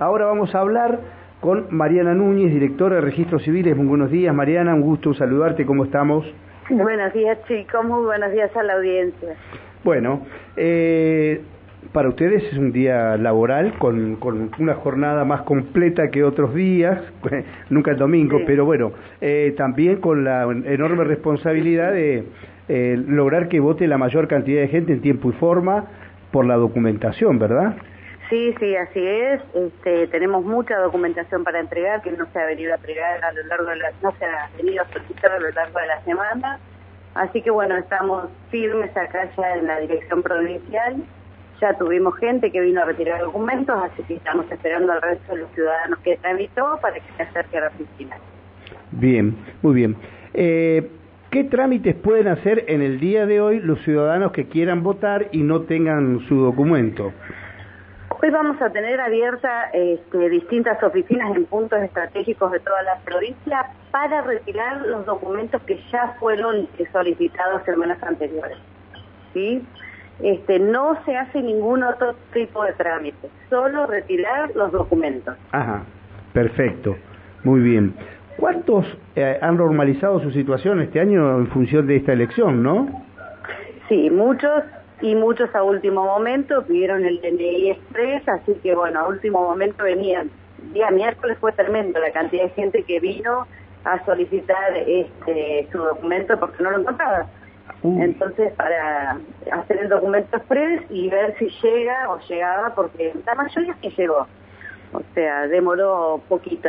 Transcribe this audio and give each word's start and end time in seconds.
Ahora 0.00 0.24
vamos 0.24 0.54
a 0.54 0.60
hablar 0.60 0.98
con 1.42 1.66
Mariana 1.68 2.14
Núñez, 2.14 2.50
directora 2.54 2.94
de 2.94 3.00
Registros 3.02 3.42
Civiles. 3.42 3.76
Muy 3.76 3.84
buenos 3.84 4.10
días, 4.10 4.34
Mariana, 4.34 4.74
un 4.74 4.80
gusto 4.80 5.12
saludarte, 5.12 5.66
¿cómo 5.66 5.84
estamos? 5.84 6.24
Buenos 6.70 7.12
días, 7.12 7.36
chicos, 7.46 7.84
muy 7.84 8.02
buenos 8.06 8.32
días 8.32 8.50
a 8.56 8.62
la 8.62 8.76
audiencia. 8.76 9.34
Bueno, 9.84 10.22
eh, 10.56 11.42
para 11.92 12.08
ustedes 12.08 12.44
es 12.44 12.56
un 12.56 12.72
día 12.72 13.18
laboral 13.18 13.74
con, 13.76 14.16
con, 14.16 14.50
una 14.58 14.72
jornada 14.72 15.26
más 15.26 15.42
completa 15.42 16.08
que 16.08 16.24
otros 16.24 16.54
días, 16.54 16.98
nunca 17.68 17.90
el 17.90 17.98
domingo, 17.98 18.40
pero 18.46 18.64
bueno, 18.64 18.92
eh, 19.20 19.52
también 19.58 20.00
con 20.00 20.24
la 20.24 20.44
enorme 20.64 21.04
responsabilidad 21.04 21.92
de 21.92 22.24
eh, 22.68 22.96
lograr 23.06 23.48
que 23.48 23.60
vote 23.60 23.86
la 23.86 23.98
mayor 23.98 24.28
cantidad 24.28 24.62
de 24.62 24.68
gente 24.68 24.94
en 24.94 25.02
tiempo 25.02 25.28
y 25.28 25.32
forma 25.32 25.84
por 26.32 26.46
la 26.46 26.56
documentación, 26.56 27.38
¿verdad? 27.38 27.76
Sí, 28.30 28.54
sí, 28.60 28.76
así 28.76 29.04
es. 29.04 29.40
Este, 29.54 30.06
tenemos 30.06 30.44
mucha 30.44 30.78
documentación 30.78 31.42
para 31.42 31.58
entregar 31.58 32.00
que 32.00 32.12
no 32.12 32.26
se 32.32 32.38
ha 32.38 32.46
venido 32.46 32.72
a 32.72 32.76
entregar 32.76 33.24
a 33.24 33.32
lo 33.32 33.42
largo 33.42 33.66
de 33.66 33.76
la, 33.76 33.90
no 34.02 34.14
se 34.18 34.24
ha 34.24 34.48
venido 34.56 34.84
a 34.84 34.88
solicitar 34.92 35.32
a 35.32 35.40
lo 35.40 35.50
largo 35.50 35.80
de 35.80 35.86
la 35.88 36.00
semana. 36.04 36.60
Así 37.14 37.42
que 37.42 37.50
bueno, 37.50 37.76
estamos 37.76 38.28
firmes 38.50 38.96
acá 38.96 39.28
ya 39.36 39.56
en 39.56 39.66
la 39.66 39.80
dirección 39.80 40.22
provincial. 40.22 41.02
Ya 41.60 41.74
tuvimos 41.76 42.16
gente 42.18 42.52
que 42.52 42.60
vino 42.60 42.80
a 42.82 42.84
retirar 42.84 43.20
documentos, 43.20 43.76
así 43.82 44.02
que 44.04 44.14
estamos 44.14 44.50
esperando 44.50 44.92
al 44.92 45.02
resto 45.02 45.34
de 45.34 45.40
los 45.40 45.50
ciudadanos 45.50 45.98
que 45.98 46.16
tramitó 46.18 46.78
para 46.80 46.94
que 46.94 47.12
se 47.16 47.24
acerque 47.24 47.58
a 47.58 47.60
la 47.62 47.66
oficina. 47.66 48.16
Bien, 48.92 49.36
muy 49.60 49.74
bien. 49.74 49.96
Eh, 50.34 50.88
¿Qué 51.32 51.44
trámites 51.44 51.96
pueden 51.96 52.28
hacer 52.28 52.64
en 52.68 52.80
el 52.80 53.00
día 53.00 53.26
de 53.26 53.40
hoy 53.40 53.58
los 53.58 53.80
ciudadanos 53.82 54.30
que 54.30 54.46
quieran 54.46 54.84
votar 54.84 55.28
y 55.32 55.42
no 55.42 55.62
tengan 55.62 56.20
su 56.28 56.36
documento? 56.36 57.12
Hoy 58.22 58.28
vamos 58.28 58.60
a 58.60 58.68
tener 58.68 59.00
abiertas 59.00 59.70
este, 59.72 60.28
distintas 60.28 60.82
oficinas 60.82 61.34
en 61.34 61.46
puntos 61.46 61.80
estratégicos 61.80 62.52
de 62.52 62.60
toda 62.60 62.82
la 62.82 62.98
provincia 62.98 63.64
para 63.90 64.20
retirar 64.20 64.82
los 64.86 65.06
documentos 65.06 65.62
que 65.62 65.80
ya 65.90 66.16
fueron 66.20 66.68
solicitados 66.92 67.62
semanas 67.64 68.02
anteriores. 68.02 68.58
¿sí? 69.32 69.64
Este, 70.22 70.58
no 70.58 71.02
se 71.06 71.16
hace 71.16 71.40
ningún 71.40 71.82
otro 71.82 72.14
tipo 72.34 72.62
de 72.62 72.74
trámite, 72.74 73.30
solo 73.48 73.86
retirar 73.86 74.54
los 74.54 74.70
documentos. 74.70 75.34
Ajá, 75.52 75.84
perfecto, 76.34 76.96
muy 77.42 77.60
bien. 77.60 77.94
¿Cuántos 78.36 78.84
eh, 79.16 79.38
han 79.40 79.56
normalizado 79.56 80.20
su 80.20 80.30
situación 80.30 80.82
este 80.82 81.00
año 81.00 81.38
en 81.38 81.46
función 81.46 81.86
de 81.86 81.96
esta 81.96 82.12
elección, 82.12 82.62
no? 82.62 82.86
Sí, 83.88 84.10
muchos 84.10 84.62
y 85.02 85.14
muchos 85.14 85.54
a 85.54 85.62
último 85.62 86.04
momento 86.04 86.62
pidieron 86.64 87.04
el 87.04 87.20
DNI 87.20 87.70
Express, 87.70 88.28
así 88.28 88.54
que 88.62 88.74
bueno, 88.74 89.00
a 89.00 89.08
último 89.08 89.42
momento 89.42 89.84
venían. 89.84 90.30
día 90.72 90.90
miércoles 90.90 91.38
fue 91.40 91.52
tremendo 91.52 91.98
la 91.98 92.12
cantidad 92.12 92.44
de 92.44 92.50
gente 92.50 92.82
que 92.82 93.00
vino 93.00 93.46
a 93.84 94.04
solicitar 94.04 94.76
este 94.76 95.68
su 95.72 95.78
documento 95.78 96.38
porque 96.38 96.62
no 96.62 96.70
lo 96.70 96.80
encontraba. 96.80 97.26
Uh. 97.82 98.02
Entonces, 98.02 98.52
para 98.54 99.18
hacer 99.52 99.78
el 99.78 99.88
documento 99.88 100.36
express 100.36 100.82
y 100.90 101.08
ver 101.08 101.34
si 101.38 101.48
llega 101.62 102.10
o 102.10 102.18
llegaba, 102.28 102.74
porque 102.74 103.14
la 103.24 103.34
mayoría 103.34 103.74
sí 103.80 103.92
llegó. 103.96 104.26
O 104.92 105.02
sea, 105.14 105.46
demoró 105.46 106.20
poquito. 106.28 106.68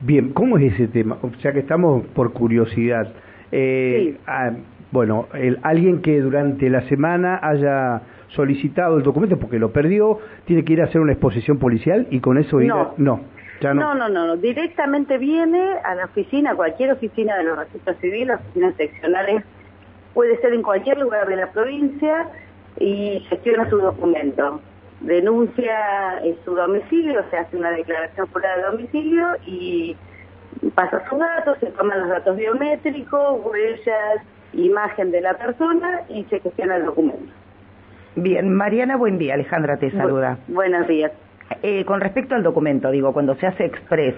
Bien, 0.00 0.32
¿cómo 0.32 0.58
es 0.58 0.74
ese 0.74 0.88
tema? 0.88 1.16
O 1.22 1.30
sea 1.40 1.52
que 1.52 1.60
estamos 1.60 2.04
por 2.08 2.32
curiosidad. 2.32 3.10
Eh, 3.52 4.12
sí. 4.12 4.20
Ah, 4.26 4.50
bueno, 4.94 5.26
el, 5.34 5.58
alguien 5.64 6.02
que 6.02 6.20
durante 6.20 6.70
la 6.70 6.82
semana 6.82 7.40
haya 7.42 8.00
solicitado 8.28 8.96
el 8.96 9.02
documento 9.02 9.36
porque 9.40 9.58
lo 9.58 9.72
perdió, 9.72 10.20
tiene 10.44 10.64
que 10.64 10.74
ir 10.74 10.82
a 10.82 10.84
hacer 10.84 11.00
una 11.00 11.10
exposición 11.10 11.58
policial 11.58 12.06
y 12.10 12.20
con 12.20 12.38
eso 12.38 12.60
ir 12.60 12.68
no. 12.68 12.94
no. 12.96 13.20
Ya 13.60 13.74
no. 13.74 13.92
no, 13.92 14.08
no, 14.08 14.26
no, 14.26 14.36
directamente 14.36 15.18
viene 15.18 15.78
a 15.84 15.96
la 15.96 16.04
oficina, 16.04 16.54
cualquier 16.54 16.92
oficina 16.92 17.36
de 17.36 17.42
los 17.42 17.58
registros 17.58 17.96
civiles, 17.96 18.38
oficinas 18.38 18.76
seccionales, 18.76 19.42
puede 20.12 20.40
ser 20.40 20.54
en 20.54 20.62
cualquier 20.62 20.98
lugar 20.98 21.26
de 21.26 21.36
la 21.36 21.50
provincia 21.50 22.28
y 22.78 23.18
gestiona 23.28 23.68
su 23.68 23.78
documento. 23.78 24.60
Denuncia 25.00 26.20
en 26.22 26.36
su 26.44 26.54
domicilio, 26.54 27.24
se 27.30 27.36
hace 27.36 27.56
una 27.56 27.72
declaración 27.72 28.28
fuera 28.28 28.56
de 28.56 28.62
domicilio 28.62 29.26
y 29.44 29.96
pasa 30.76 31.02
sus 31.08 31.18
datos, 31.18 31.58
se 31.58 31.66
toman 31.72 31.98
los 31.98 32.10
datos 32.10 32.36
biométricos, 32.36 33.44
huellas, 33.44 34.22
imagen 34.56 35.10
de 35.10 35.20
la 35.20 35.34
persona 35.34 36.02
y 36.08 36.24
se 36.24 36.40
gestiona 36.40 36.76
el 36.76 36.84
documento. 36.86 37.32
Bien, 38.16 38.52
Mariana, 38.54 38.96
buen 38.96 39.18
día. 39.18 39.34
Alejandra 39.34 39.76
te 39.76 39.90
saluda. 39.90 40.38
buenos 40.48 40.86
días. 40.86 41.12
Eh, 41.62 41.84
con 41.84 42.00
respecto 42.00 42.34
al 42.34 42.42
documento, 42.42 42.90
digo, 42.90 43.12
cuando 43.12 43.34
se 43.36 43.46
hace 43.46 43.64
express, 43.64 44.14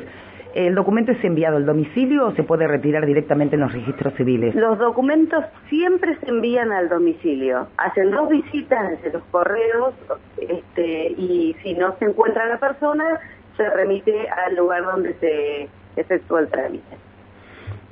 ¿el 0.55 0.75
documento 0.75 1.13
es 1.13 1.25
enviado 1.25 1.57
al 1.57 1.67
domicilio 1.67 2.27
o 2.27 2.33
se 2.33 2.43
puede 2.43 2.69
retirar 2.69 3.07
directamente 3.07 3.57
en 3.57 3.63
los 3.63 3.73
registros 3.73 4.15
civiles? 4.15 4.55
Los 4.55 4.79
documentos 4.79 5.45
siempre 5.69 6.17
se 6.21 6.29
envían 6.29 6.73
al 6.73 6.89
domicilio. 6.89 7.69
Hacen 7.79 8.11
dos 8.11 8.29
visitas 8.29 8.91
desde 8.91 9.13
los 9.13 9.23
correos 9.31 9.95
este, 10.37 11.09
y 11.17 11.57
si 11.63 11.75
no 11.75 11.97
se 11.99 12.05
encuentra 12.05 12.47
la 12.47 12.59
persona, 12.59 13.19
se 13.57 13.69
remite 13.71 14.29
al 14.29 14.57
lugar 14.57 14.85
donde 14.85 15.15
se 15.15 15.69
efectúa 15.97 16.41
el 16.41 16.49
trámite. 16.49 16.97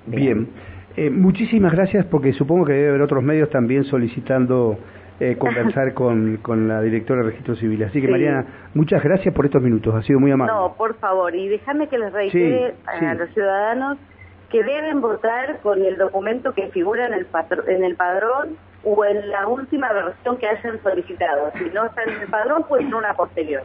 Bien. 0.07 0.49
Eh, 0.97 1.11
muchísimas 1.11 1.73
gracias 1.73 2.07
porque 2.07 2.33
supongo 2.33 2.67
que 2.67 2.73
debe 2.73 2.89
haber 2.91 3.03
otros 3.03 3.23
medios 3.23 3.51
también 3.51 3.85
solicitando 3.85 4.79
eh, 5.21 5.37
conversar 5.39 5.93
con, 5.95 6.39
con, 6.39 6.69
la 6.69 6.81
directora 6.83 7.23
de 7.23 7.31
Registro 7.31 7.57
Civil. 7.57 7.83
Así 7.85 8.01
que 8.01 8.09
Mariana, 8.09 8.71
muchas 8.75 9.03
gracias 9.03 9.35
por 9.35 9.45
estos 9.45 9.63
minutos, 9.63 9.95
ha 9.95 10.03
sido 10.03 10.21
muy 10.21 10.31
amable. 10.31 10.53
No, 10.53 10.75
por 10.75 10.97
favor, 10.99 11.35
y 11.35 11.49
déjame 11.49 11.89
que 11.89 11.99
les 11.99 12.13
reitere 12.13 12.75
a 12.87 13.15
los 13.15 13.29
ciudadanos 13.31 13.99
que 14.51 14.63
deben 14.63 15.01
votar 15.01 15.59
con 15.63 15.83
el 15.83 15.97
documento 15.97 16.53
que 16.55 16.69
figura 16.69 17.07
en 17.07 17.15
el, 17.15 17.27
en 17.67 17.85
el 17.85 17.97
padrón 17.97 18.57
o 18.85 19.05
en 19.05 19.29
la 19.31 19.49
última 19.49 19.93
versión 19.93 20.37
que 20.37 20.47
hayan 20.47 20.81
solicitado. 20.83 21.51
Si 21.59 21.65
no 21.75 21.87
está 21.87 22.05
en 22.05 22.23
el 22.23 22.29
padrón, 22.29 22.65
pues 22.69 22.83
en 22.83 22.95
una 22.95 23.15
posterior. 23.15 23.63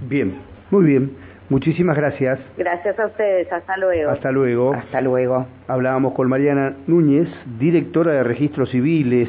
Bien, 0.00 0.40
muy 0.70 0.84
bien. 0.84 1.16
Muchísimas 1.54 1.96
gracias. 1.96 2.40
Gracias 2.56 2.98
a 2.98 3.06
ustedes. 3.06 3.52
Hasta 3.52 3.76
luego. 3.76 4.10
Hasta 4.10 4.32
luego. 4.32 4.74
Hasta 4.74 5.00
luego. 5.00 5.46
Hablábamos 5.68 6.12
con 6.14 6.28
Mariana 6.28 6.74
Núñez, 6.88 7.28
directora 7.60 8.10
de 8.10 8.24
Registros 8.24 8.70
Civiles. 8.70 9.28